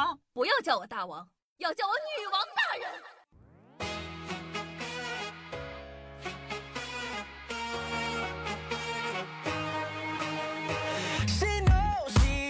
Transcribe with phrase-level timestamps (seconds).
[0.00, 2.88] 王，不要叫我大王，要叫我女王大人。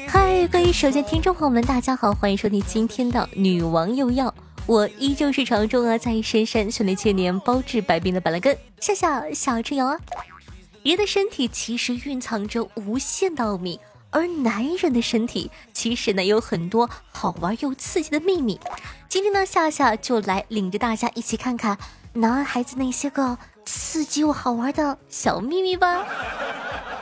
[0.09, 4.29] 嗨，各位手机听众朋友们，大家好，欢迎收听今天的《女王又要》，
[4.67, 9.99] 我依旧是常中啊，在深山训练千年、包治百病的板蓝根，笑笑小之友啊。
[10.85, 13.81] 人的身体其实蕴藏着无限的奥秘，
[14.11, 18.59] 而男人的身体其实呢有很多好玩又刺激的秘密。
[19.09, 21.79] 今天呢，夏夏就来领着大家一起看看
[22.13, 26.05] 男孩子那些个刺激又好玩的小秘密吧。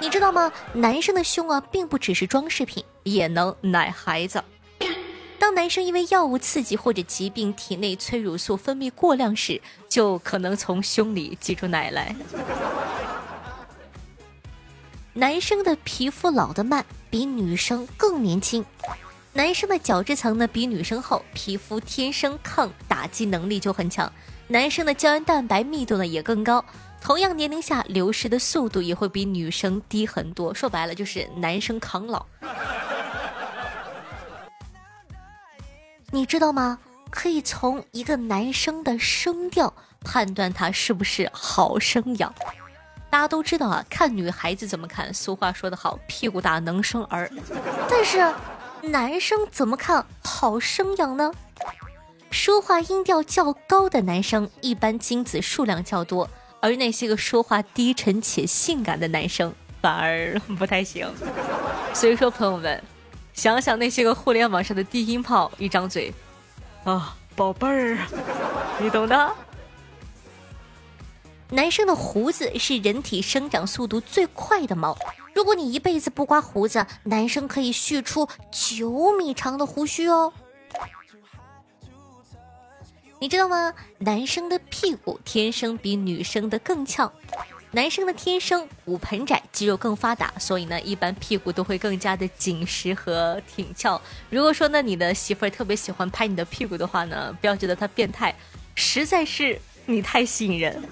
[0.01, 0.53] 你知道吗？
[0.75, 4.43] 男生的胸啊，并不只是装饰品，也能奶孩子。
[5.39, 12.15] 当男生因为药物刺激或者疾病，体内催乳素分泌过量时，就可能从胸里挤出奶来。
[15.19, 18.65] 男生的皮肤老得慢，比女生更年轻。
[19.33, 24.13] 男生的角质层呢比女生厚，皮肤天生抗打击能力就很强。
[24.47, 26.65] 男生的胶原蛋白密度呢也更高。
[27.01, 32.25] 同样年龄下流失的速度也会比女生低很多，说白了就是男生抗老。
[36.13, 36.79] 你知道吗？
[37.11, 42.33] 可以从一个男生的声调判断他是不是好生养。
[43.11, 45.13] 大家都知道啊，看女孩子怎么看？
[45.15, 47.31] 俗话说得好，屁股大能生儿。
[47.89, 48.33] 但是
[48.83, 51.33] 男生怎么看好生养呢？
[52.31, 56.29] 说话音调较高的男生，一般精子数量较多。
[56.61, 61.09] 而那些个说话低沉且性感的男生反而不太行，
[61.95, 62.83] 所以说朋友们，
[63.33, 66.13] 想想那些个互联网上的低音炮，一张嘴，
[66.85, 67.97] 啊，宝贝儿，
[68.81, 69.35] 你懂的。
[71.51, 74.97] 男生的胡子是人体生长速度最快的毛，
[75.35, 80.31] 如果你一辈子不刮胡子，男生可以蓄出九米长的胡须哦。
[83.19, 83.73] 你知道吗？
[83.99, 87.11] 男生的屁股天生比女生的更翘，
[87.71, 94.01] 男生的天生骨盆窄，肌肉更发达，所以呢，一般屁股都会更加的紧实和挺翘。
[94.29, 98.33] 如果说呢，你的媳妇儿特别喜欢拍你的屁股的话呢，不要觉得他变态，
[98.75, 99.59] 实在是
[99.91, 100.83] 你太吸引人。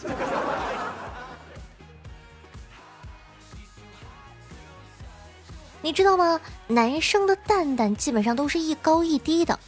[5.83, 6.41] 你知道吗？
[6.67, 9.59] 男生的蛋蛋基本上都是一高一低的。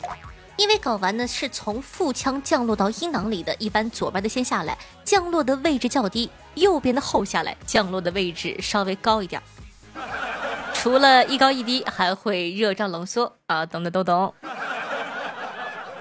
[0.56, 9.41] 因为睾丸呢是从腹腔降落到阴囊里的，一般左边的先下来，降落的位置较低；右边的后下来，降落的位置稍微高一点。
[10.72, 14.34] 除了一高一低，还会热胀冷缩啊，懂的都懂。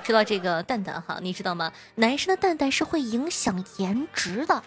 [0.07, 1.73] 说到这个蛋蛋哈，你知道吗？
[1.95, 4.63] 男生的蛋蛋是会影响颜值的。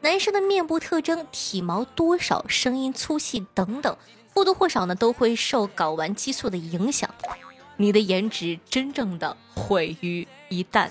[0.00, 3.96] 男生的面部特征、体毛多少、声音粗细等等，
[4.34, 7.08] 或多或少呢都会受睾丸激素的影响。
[7.76, 10.88] 你的颜值真正的毁于一旦。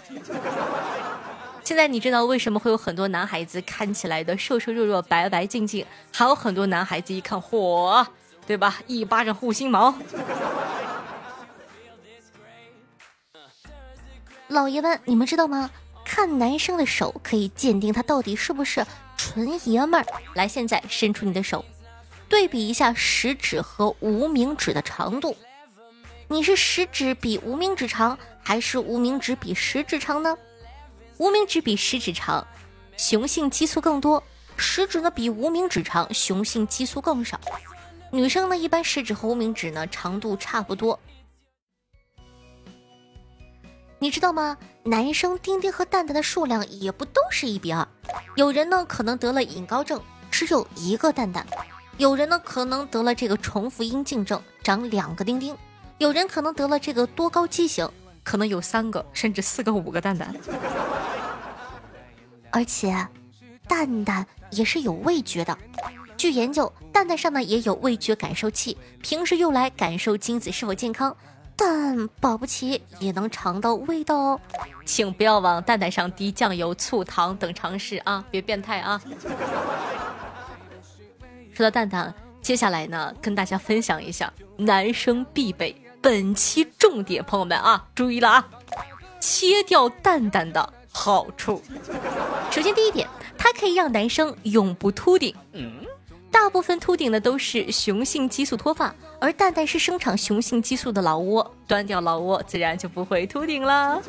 [1.65, 8.07] 现在你知道为什么会有很多男孩子看起来的瘦瘦弱弱、白白净净，还有很多男孩子一看嚯，
[8.45, 8.77] 对吧？
[8.87, 9.93] 一巴掌护心毛。
[14.57, 15.69] 老爷们，你们知道吗？
[16.03, 18.83] 看男生的手可以鉴定他到底是不是
[19.15, 20.05] 纯爷们儿。
[20.33, 21.63] 来，现在伸出你的手，
[22.27, 25.37] 对比一下食指和无名指的长度。
[26.27, 30.35] 你是食指比无名指长，还是无名指比食指长呢？
[31.19, 32.47] 无名指比食指长，
[32.97, 34.19] 雄性激素更多；
[34.57, 37.39] 食指呢比无名指长，雄性激素更少。
[38.09, 40.99] 女生呢，一般食指和无名指呢长度差不多。
[43.99, 44.55] 你知道吗？
[44.83, 47.87] 男生丁丁和蛋蛋的数量也不都是一比二。
[48.35, 49.99] 有人呢可能得了隐高症，
[50.29, 51.43] 只有一个蛋蛋；
[51.97, 55.57] 有人呢可能得了这个重复阴茎症，长两个丁丁。
[55.97, 57.89] 有人可能得了这个多高畸形，
[58.23, 60.31] 可能有三个甚至四个、五个蛋蛋。
[62.51, 62.95] 而且，
[63.67, 65.57] 蛋蛋也是有味觉的。
[66.15, 71.15] 据研究，蛋蛋上呢也有味觉感受器，平时用来感受精子是否健康。
[71.57, 74.39] 但保不齐也能尝到味道哦。
[74.85, 79.01] 请不要往蛋蛋上滴酱油、醋、糖等尝试啊，别变态啊！
[81.53, 85.75] 说到蛋蛋，接下来呢，跟大家分享一下男生必备。
[85.99, 88.47] 本期重点，朋友们啊，注意了啊！
[89.19, 91.61] 切掉蛋蛋的好处。
[92.51, 95.35] 首先，第一点，它可以让男生永不秃顶。
[95.53, 95.83] 嗯，
[96.39, 103.99] 大部分秃顶的都是雄性激素脱发，而蛋蛋是生产雄性激素的老窝，端掉老窝，自然就不会秃顶了。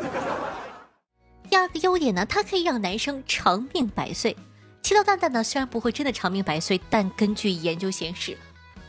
[1.49, 4.37] 第二个优点呢，它可以让男生长命百岁。
[4.83, 8.37] 提到蛋蛋呢，虽然不会真的长命百岁，但根据研究显示，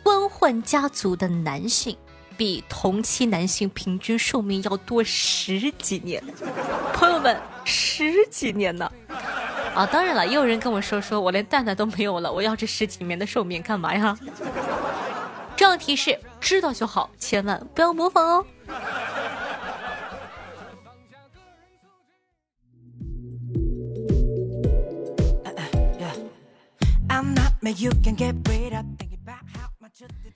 [0.04, 1.96] 官宦家族的男性。
[2.36, 6.24] 比同期男性平均寿命要多十几年。
[6.94, 8.90] 朋友们，十几年呢？
[9.80, 14.14] 啊，当然了，也有人跟我说，说我连蛋蛋都没有了，我要这十几年的寿命干嘛呀？
[15.56, 18.46] 这样提示知道就好，千万不要模仿哦。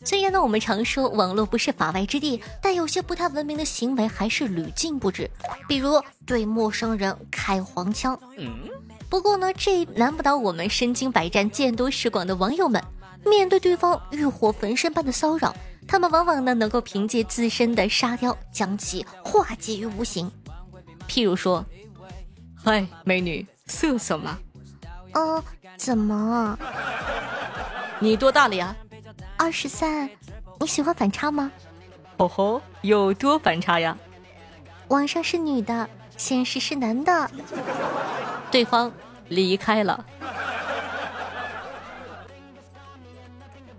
[0.05, 5.29] 虽然呢，我们常说网络不是法外之地，但有些不太文明的行为还是屡禁不止，
[5.67, 8.17] 比如对陌生人开黄腔。
[8.37, 8.69] 嗯
[9.13, 12.83] 不过呢，这难不倒我们身经百战、见多识广的网友们。
[13.23, 15.55] 面对对方欲火焚身般的骚扰，
[15.87, 20.31] 他们往往呢能够凭借自身的沙雕将其化解于无形。
[21.07, 21.63] 譬如说
[22.57, 24.39] ：“嗨，美女，色色吗
[25.13, 25.43] ？”“嗯，
[25.77, 26.57] 怎么？
[27.99, 28.75] 你多大了呀
[29.37, 30.09] ？”“二十三。
[30.59, 31.51] ”“你喜欢反差吗
[32.17, 33.95] ？”“哦吼，有多反差呀
[34.89, 35.87] ？”“网上是女的，
[36.17, 37.29] 现实是男的。”
[38.53, 38.91] 对方
[39.29, 40.05] 离开了。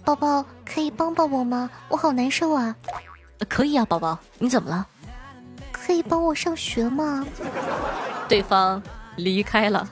[0.04, 1.70] 宝宝，可以帮帮我吗？
[1.88, 2.74] 我好难受啊！
[3.48, 4.84] 可以啊，宝宝，你怎么了？
[5.70, 7.24] 可以帮我上学吗？
[8.28, 8.82] 对方
[9.14, 9.88] 离开了。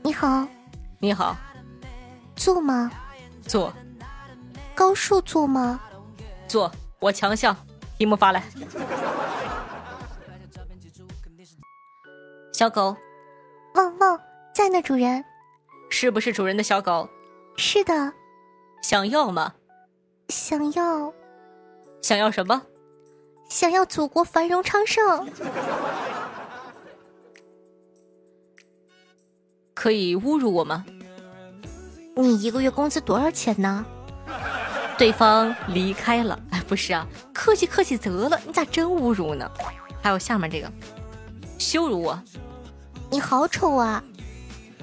[0.00, 0.46] 你好，
[1.00, 1.36] 你好，
[2.36, 2.88] 坐吗？
[3.48, 3.72] 坐。
[4.76, 5.80] 高数坐吗？
[6.46, 6.70] 坐。
[7.00, 7.56] 我强项，
[7.98, 8.44] 题目发来。
[12.62, 12.96] 小狗，
[13.74, 14.20] 汪汪，
[14.54, 15.24] 在呢，主人。
[15.90, 17.08] 是不是主人的小狗？
[17.56, 18.12] 是的。
[18.84, 19.52] 想要吗？
[20.28, 21.12] 想要。
[22.02, 22.62] 想要什么？
[23.48, 25.28] 想要祖国繁荣昌盛。
[29.74, 30.84] 可以侮辱我吗？
[32.14, 33.84] 你一个月工资多少钱呢？
[34.96, 36.38] 对方离开了。
[36.52, 37.04] 哎，不是啊，
[37.34, 39.50] 客气客气得了，你咋真侮辱呢？
[40.00, 40.70] 还有下面这个，
[41.58, 42.16] 羞辱我。
[43.12, 44.02] 你好丑啊！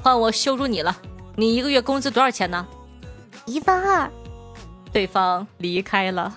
[0.03, 0.95] 换我羞辱你了，
[1.35, 2.67] 你一个月工资多少钱呢？
[3.47, 4.07] 一万二。
[4.91, 6.31] 对方离开了。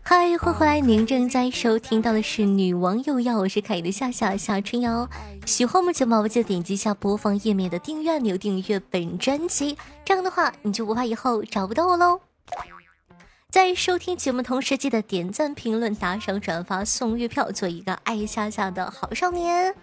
[0.00, 0.78] 嗨，欢迎回来！
[0.78, 5.10] 您正在收听到的是《女王又要》，我是凯的夏夏夏春瑶。
[5.44, 9.76] 喜欢我们节目，记得点击一下播放页面的订阅按钮，订阅本专辑。
[10.04, 12.20] 这样的话，你就不怕以后找不到我喽。
[13.50, 19.74] 在收听节目同时，记得点赞、评论、打赏、转发、送月票，做一个爱笑笑的好少年。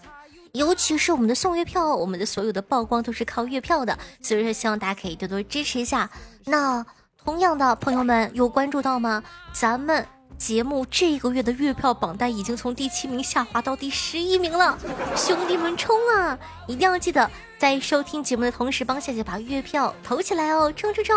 [0.51, 6.07] 尤其是我们的送月票，我们的所有的曝光都是靠月票的，所以说希望大家可以多多支持一下。
[6.45, 6.85] 那
[7.17, 9.23] 同样的朋友们有关注到吗？
[9.51, 10.05] 咱们
[10.37, 14.77] 节目这个月的月票榜单已经从第七名下滑到第十一名了，
[15.15, 16.37] 兄弟们冲啊！
[16.67, 21.15] 一定要记得在收听节目的同时，帮夏夏把月票投起来哦，冲冲冲！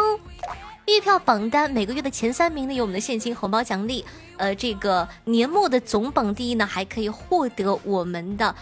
[0.86, 4.04] 月票榜单每个月的前三名呢有我们的现金红包奖励，
[4.38, 8.54] 呃，这个年末的总榜第一呢还可以获得我们的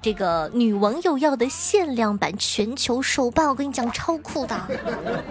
[0.00, 4.58] 这个女网友要的限量版全球首办，我跟你讲超酷的，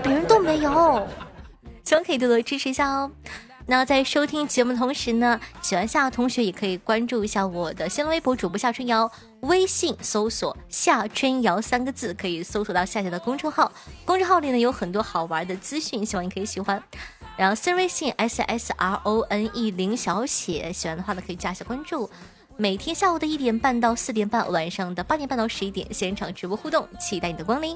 [0.04, 1.08] 别人都没有，
[1.84, 3.10] 希望可以多多支持一下哦。
[3.68, 13.72] 那在收听节目同时呢，喜欢夏同学也可以关注一下我的新浪微博主播夏春瑶，微信搜索夏春瑶三个字，可以搜索到夏夏的公众号。
[14.06, 16.82] 公众号里呢有很多好玩的资讯，希望你可以喜欢。
[17.36, 22.08] 然后私人微信 s s r o n e 零小写，喜欢的话呢可以加一下关注。
[22.58, 27.76] 每天下午的一点半到四点半，晚上的八点半到十一点，现场直播互动，期待你的光临。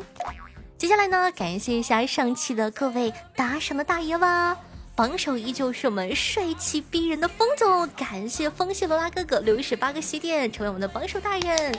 [0.77, 4.55] 接下来呢，感谢一下上期的各位打赏的大爷吧。
[4.99, 11.73] 榜首依旧是我们帅气逼人的风总，感谢风系罗拉哥哥六十八个西点成为我们的榜首大人。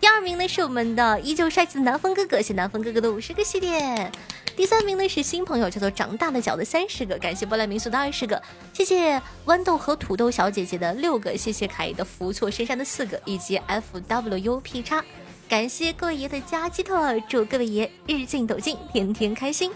[0.00, 4.10] 第二名呢是我们的依旧帅气的南风哥哥，谢南风哥哥的五十个西点。
[4.56, 15.04] 第三名呢是新朋友，叫做长大的脚的三十个，感谢波兰民宿的二十个，谢谢豌豆和土豆小姐姐的六个，谢谢凯的福错深山的四个，以及 F W U P 叉，
[15.50, 19.70] 感谢各位爷的加鸡腿，祝各位爷日进斗金，天天开心。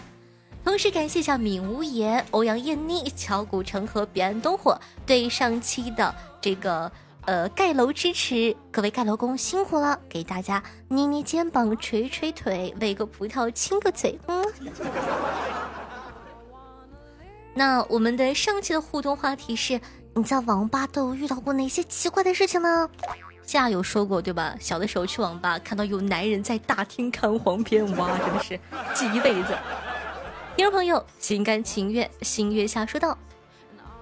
[0.63, 6.91] 同时感谢一下闵无言、欧阳艳妮、乔古城和彼岸灯火对上期的这个
[7.25, 14.43] 呃盖楼支持，各位盖楼工辛苦了，给大家捏捏肩膀、捶捶腿、喂个葡萄、亲个嘴，嗯。
[17.53, 19.79] 那我们的上期的互动话题是：
[20.15, 22.89] 你在网吧都遇到过哪些奇怪的事情呢？
[23.43, 24.55] 下有说过对吧？
[24.59, 28.59] 小的时候去网吧看到有男人在大厅看黄片，哇，真的是
[28.95, 29.55] 记一辈子。
[30.55, 33.17] 听众朋友心甘情愿，星月下说道：“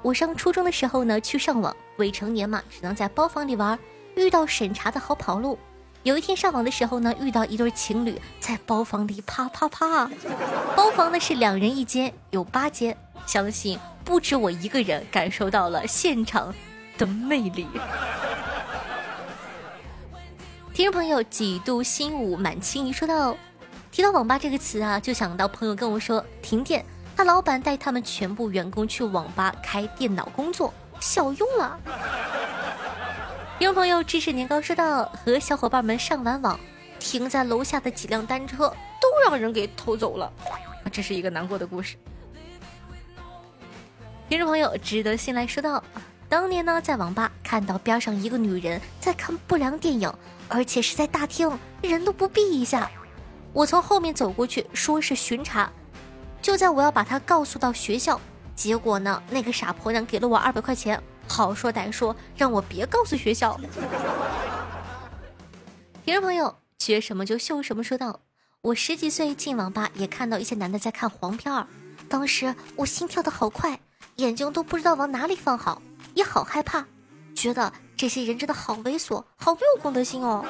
[0.04, 3.80] 我上初中的时候呢，去上网，未成年嘛，只能在包房里玩。
[4.16, 5.58] 遇到审查的好跑路，
[6.04, 10.12] 有一天上网的时候呢，遇到一对情侣在包房里啪啪啪。
[10.76, 16.54] 包房呢是两人一间，有八间，相信不止我一个人感受到了现场
[16.98, 17.66] 的魅力。
[20.74, 23.38] 听众朋友，几度心舞满清怡说到，
[23.92, 31.78] 提到网吧这个词啊，就想到朋友跟我说停电，他老板带他们全部员工去网吧开电脑工作，小用了。
[33.60, 36.58] 听朋友，知识年糕说道，和小伙伴们上完网，
[37.00, 38.70] 停在楼下的几辆单车
[39.02, 40.32] 都让人给偷走了，
[40.90, 41.98] 这是一个难过的故事。
[44.30, 45.84] 听众朋友，值得信赖说道。
[46.30, 50.10] 当年呢，在网吧看到边上一个女人在看不良电影，
[50.48, 52.90] 而且是在大厅，人都不避一下。
[53.54, 55.72] 我从后面走过去，说是巡查。
[56.42, 58.20] 就在我要把他告诉到学校，
[58.56, 63.60] 结果呢，那个傻婆娘给了我二百块钱，好说歹说让我别告诉学校。
[66.04, 67.84] 听众朋友，缺什么就秀什么。
[67.84, 68.22] 说道：
[68.62, 71.68] 我十几岁进网吧也看到一些男的在看黄片儿，
[72.10, 73.80] 当时我心跳的好快，
[74.16, 75.82] 眼睛都不知道往哪里放好。
[76.14, 76.86] 也好害怕，
[77.34, 80.44] 觉得这些人真的好猥琐，好没有公德心哦。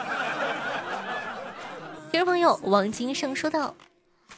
[2.11, 3.73] 听众朋友王金胜说道：“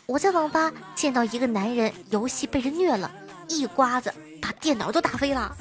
[0.06, 3.12] 我在网吧见到一个男人游戏被人虐了，
[3.50, 5.58] 一瓜子把电脑都打飞了。”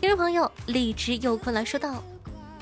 [0.00, 2.02] 听众朋友荔枝又困了说道：“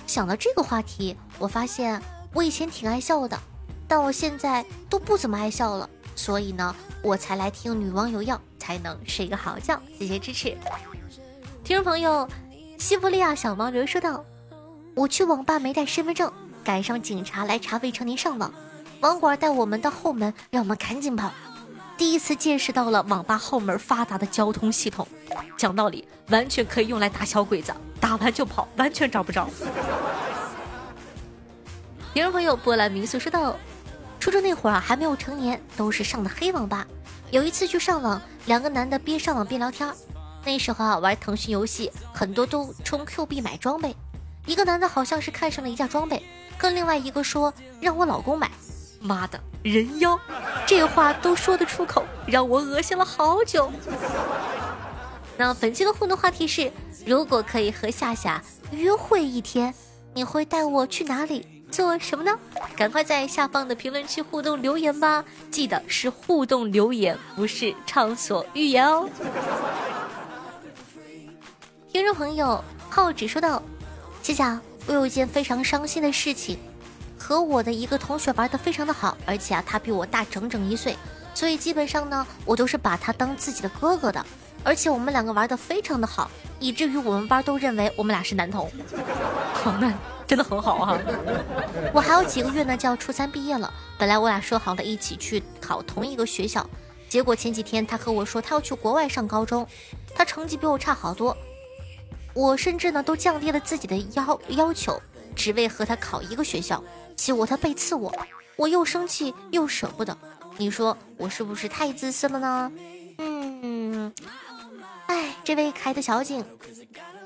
[0.08, 3.38] 想到这个话题，我发现我以前挺爱笑的，
[3.86, 10.56] 但我现在都不怎么爱笑了，所以呢，我才来听女王有药。”才能睡个好觉，谢谢支持。
[11.62, 12.26] 听众朋友，
[12.78, 14.24] 西伯利亚小毛驴说道
[14.94, 16.32] ：“我去网吧没带身份证，
[16.62, 18.52] 赶上警察来查未成年上网，
[19.00, 21.32] 网管带我们到后门，让我们赶紧跑。
[21.96, 25.06] 第一次见识到了网吧后门发达的交通系统，
[25.56, 29.48] 讲道理，完全可以用来打小鬼子，打完就跑，完全找不着。”
[32.14, 33.56] 听众朋友，波兰民宿说道
[34.20, 36.86] ：“初中那会儿啊，还没有成年，都是上的黑网吧。
[37.30, 39.90] 有一次去上网。”两个男的边上网边聊天，
[40.44, 43.96] 那时候啊玩腾讯游戏，很多都充 Q 币买装备。
[44.46, 46.22] 一个男的好像是看上了一件装备，
[46.58, 48.50] 跟另外一个说让我老公买。
[49.00, 50.18] 妈的，人妖，
[50.66, 53.70] 这话都说得出口，让我恶心了好久。
[55.36, 56.72] 那本期的互动话题是：
[57.04, 59.74] 如果可以和夏夏约会一天，
[60.14, 61.46] 你会带我去哪里？
[61.70, 62.38] 做什么呢？
[62.76, 65.24] 赶快在下方的评论区互动留言吧！
[65.50, 69.08] 记得是互动留言，不是畅所欲言哦。
[71.92, 73.60] 听众朋友浩只说道
[74.24, 74.42] ：“谢谢，
[74.86, 76.56] 我有一件非常伤心的事情，
[77.18, 80.96] 和我的一个同学玩的非常的好，而且啊，他比我大整整一岁，
[81.34, 84.24] 所以基本上呢，我都是把他当自己的哥哥的，
[84.62, 88.66] 而且我们两个玩的非常的好，以至于我们班都认为我们俩是男同。
[89.52, 89.92] 好难。”
[90.26, 90.98] 真的很好啊，
[91.92, 93.70] 我还有几个月呢就要初三毕业了。
[93.98, 96.66] 本来我俩说好了一起去考同一个学校，
[97.10, 99.66] 结果前几天他和我说他要去国外上高中，
[100.14, 101.36] 他成绩比我差好多，
[102.34, 105.00] 我甚至呢都降低了自己的要要求，
[105.36, 106.82] 只为和他考一个学校。
[107.16, 108.12] 结果他背刺我，
[108.56, 110.16] 我又生气又舍不得。
[110.56, 112.72] 你说我是不是太自私了呢？
[113.18, 114.12] 嗯，
[115.06, 116.44] 哎，这位可爱的小景。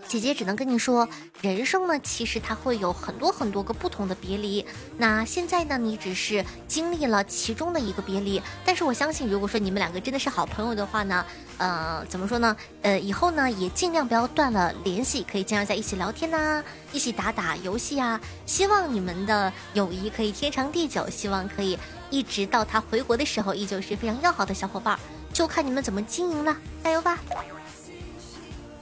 [0.09, 1.07] 姐姐只能跟你说，
[1.43, 4.65] 人生呢，其实它会有很多很多个不同的别离。
[4.97, 11.25] 那现在呢，你只是经历了其中的一个别离，但是我相信，如果说你们两个真的是好朋友的话呢，
[11.59, 12.57] 呃，怎么说呢？
[12.81, 18.19] 呃，以后呢，也尽量不要断了联系，可以经常在一起聊天呐，一起打打游戏啊。
[18.47, 24.99] 希望你们的友谊可以天长地久，希望可以一直到他回国的时候，依旧是非常要好的小伙伴，
[25.35, 27.19] 就看你们怎么经营了，加油吧！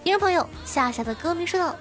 [0.07, 1.75] 听众朋友，夏夏的歌迷说道：“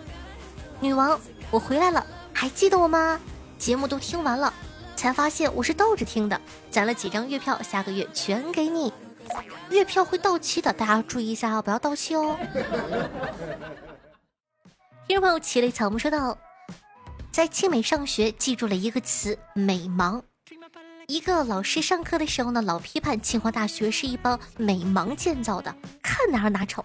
[0.82, 1.20] 女王，
[1.52, 2.04] 我回来了，
[2.34, 3.20] 还记得我吗？
[3.60, 4.52] 节目都听完了，
[4.96, 6.42] 才发现我是倒着听的，
[6.72, 8.92] 攒了几张月票，下个月全给你。
[9.70, 12.36] 月票会到期的，大家注意一下啊，不要到期哦。
[15.08, 16.36] ”听众朋友，齐雷草木说道
[17.32, 20.20] ：“在清美上学，记住了一个词——美盲。
[21.06, 26.84] 一个老师上课的时候呢，老批判清华大学是一帮美盲建造的，看哪儿哪丑。”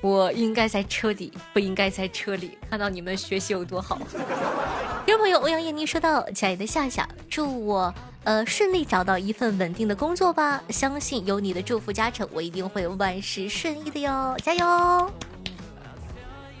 [0.00, 2.56] 我应该在车底，不应该在车里。
[2.70, 3.98] 看到你们学习有多好。
[5.04, 7.92] 听众朋友欧阳艳妮说道：“亲爱的夏夏，祝我
[8.24, 10.62] 呃顺利找到一份稳定的工作吧！
[10.68, 15.10] 相信有你的祝福加成，我一定会万事顺意的哟，加油！”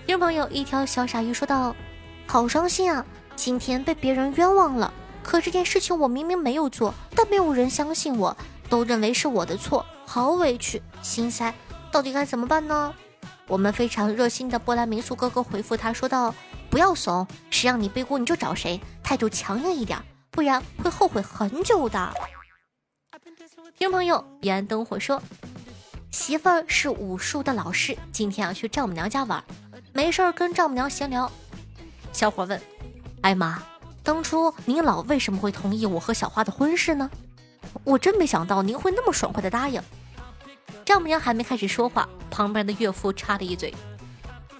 [0.06, 1.76] 听众朋友一条小傻鱼说道
[2.26, 3.04] ：“好伤心啊，
[3.36, 4.92] 今天被别人冤枉了。
[5.22, 8.34] 可这件事情我明明没有做，但没有人相信我，
[8.70, 11.54] 都认为是我的错，好委屈，心塞，
[11.92, 12.94] 到底该怎么办呢？”
[13.48, 16.34] 我们非常热心的波兰民宿哥哥回复他说道
[16.68, 19.98] ：“不要怂，谁让你背锅你就找谁，态度强硬一点，
[20.30, 22.12] 不然会后悔很久的。”
[23.78, 25.22] 听朋友，彼岸灯火说，
[26.10, 29.42] 媳妇儿是武术的老师，今天要去丈母娘家玩，
[29.94, 31.30] 没事儿跟丈母娘闲聊。
[32.12, 32.60] 小伙问
[33.22, 33.62] ：“哎妈，
[34.02, 37.10] 当初您老为什么会同意我和小花的婚事呢？
[37.84, 39.80] 我真没想到您会那么爽快的答应。”
[40.88, 43.74] 丈母娘还没开始说话，旁边的岳父插了一嘴：“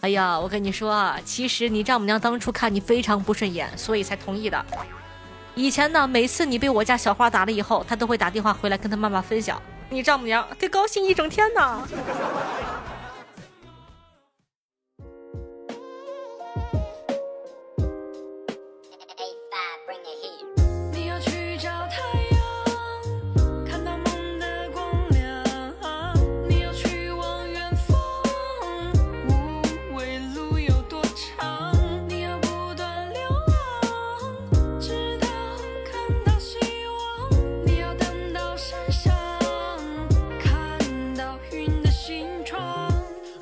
[0.03, 4.63] 哎呀，我跟你说啊，其实你丈母娘当初看你非常不顺眼，所以才同意的。
[5.55, 9.59] 以前呢，每次你被我家小花打了以后，她都会打电话回来跟她妈妈分享，
[9.89, 11.89] 你丈母娘得高兴一整天呢。”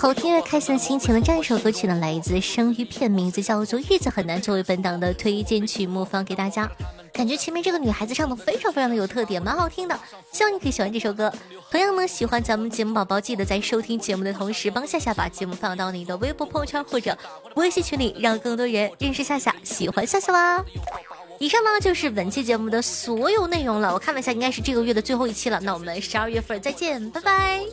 [0.06, 6.70] 好听的开心的心情的这样一首歌曲呢，来自生鱼片，名字叫做《日子很难》，作为本档的推荐曲目放给大家。
[7.12, 9.98] 感觉前面这个女孩子唱的非常非常的有特点，蛮好听的，
[10.30, 11.32] 希望你可以喜欢这首歌。
[11.72, 17.18] 同样呢，喜欢咱们节目宝宝，记得在收听节目的同时，帮夏夏把节目放到你的微博朋友圈或者
[17.56, 20.64] 微信群里，让更多人认识夏夏，喜欢夏夏吧。
[21.40, 23.92] 以上呢就是本期节目的所有内容了。
[23.92, 25.58] 我看了一下，应该是这个月的最后一期了。
[25.60, 27.64] 那我们十二月份再见，拜拜。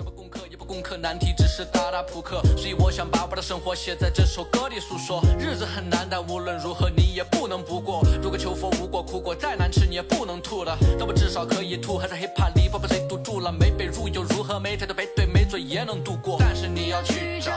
[0.63, 5.21] 攻克难题只是打打扑克，所以我想把我的生活写在这首歌里诉说。
[5.37, 8.01] 日子很难，但无论如何你也不能不过。
[8.21, 10.77] 如果求佛无果，苦果再难吃你也不能吐了。
[10.97, 13.51] 但我至少可以吐，还在 hiphop 里，不被谁堵住了。
[13.51, 14.59] 没被入又如何？
[14.59, 16.37] 每天都背对没嘴也能度过。
[16.39, 17.51] 但是你要去找。